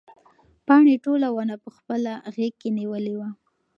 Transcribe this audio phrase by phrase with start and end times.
[0.65, 3.29] پاڼې ټوله ونه په خپله غېږ کې نیولې وه.